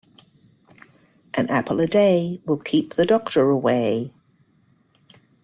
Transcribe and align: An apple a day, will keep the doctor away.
An 1.35 1.47
apple 1.51 1.79
a 1.79 1.85
day, 1.85 2.41
will 2.45 2.57
keep 2.57 2.95
the 2.95 3.05
doctor 3.05 3.51
away. 3.51 4.11